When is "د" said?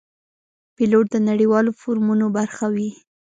1.11-1.15